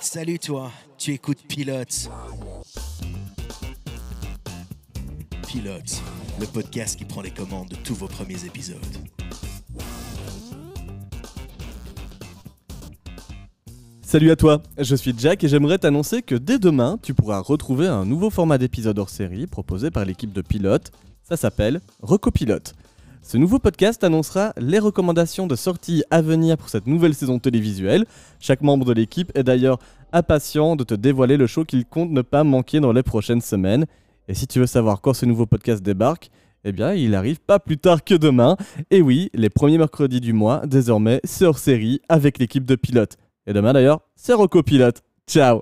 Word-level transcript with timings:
Salut 0.00 0.38
toi, 0.38 0.70
tu 0.98 1.12
écoutes 1.12 1.42
Pilote. 1.46 2.10
Pilote, 5.46 6.02
le 6.40 6.46
podcast 6.46 6.98
qui 6.98 7.04
prend 7.04 7.20
les 7.20 7.30
commandes 7.30 7.68
de 7.68 7.76
tous 7.76 7.94
vos 7.94 8.08
premiers 8.08 8.44
épisodes. 8.44 8.78
Salut 14.02 14.30
à 14.32 14.36
toi, 14.36 14.62
je 14.76 14.96
suis 14.96 15.14
Jack 15.16 15.44
et 15.44 15.48
j'aimerais 15.48 15.78
t'annoncer 15.78 16.22
que 16.22 16.34
dès 16.34 16.58
demain, 16.58 16.98
tu 17.00 17.14
pourras 17.14 17.38
retrouver 17.38 17.86
un 17.86 18.04
nouveau 18.04 18.30
format 18.30 18.58
d'épisode 18.58 18.98
hors 18.98 19.10
série 19.10 19.46
proposé 19.46 19.92
par 19.92 20.04
l'équipe 20.04 20.32
de 20.32 20.42
Pilote. 20.42 20.90
Ça 21.22 21.36
s'appelle 21.36 21.80
Recopilote. 22.02 22.74
Ce 23.30 23.36
nouveau 23.36 23.60
podcast 23.60 24.02
annoncera 24.02 24.52
les 24.56 24.80
recommandations 24.80 25.46
de 25.46 25.54
sorties 25.54 26.02
à 26.10 26.20
venir 26.20 26.58
pour 26.58 26.68
cette 26.68 26.88
nouvelle 26.88 27.14
saison 27.14 27.38
télévisuelle. 27.38 28.04
Chaque 28.40 28.60
membre 28.60 28.84
de 28.84 28.92
l'équipe 28.92 29.30
est 29.36 29.44
d'ailleurs 29.44 29.78
impatient 30.12 30.74
de 30.74 30.82
te 30.82 30.94
dévoiler 30.94 31.36
le 31.36 31.46
show 31.46 31.64
qu'il 31.64 31.86
compte 31.86 32.10
ne 32.10 32.22
pas 32.22 32.42
manquer 32.42 32.80
dans 32.80 32.90
les 32.92 33.04
prochaines 33.04 33.40
semaines. 33.40 33.86
Et 34.26 34.34
si 34.34 34.48
tu 34.48 34.58
veux 34.58 34.66
savoir 34.66 35.00
quand 35.00 35.14
ce 35.14 35.26
nouveau 35.26 35.46
podcast 35.46 35.80
débarque, 35.80 36.28
eh 36.64 36.72
bien, 36.72 36.92
il 36.92 37.14
arrive 37.14 37.38
pas 37.38 37.60
plus 37.60 37.78
tard 37.78 38.02
que 38.02 38.16
demain. 38.16 38.56
Et 38.90 39.00
oui, 39.00 39.30
les 39.32 39.48
premiers 39.48 39.78
mercredis 39.78 40.20
du 40.20 40.32
mois, 40.32 40.66
désormais, 40.66 41.20
c'est 41.22 41.44
hors 41.44 41.58
série 41.58 42.00
avec 42.08 42.36
l'équipe 42.36 42.64
de 42.64 42.74
pilotes. 42.74 43.16
Et 43.46 43.52
demain 43.52 43.74
d'ailleurs, 43.74 44.00
c'est 44.16 44.34
Rocco 44.34 44.64
Pilote. 44.64 45.02
Ciao 45.28 45.60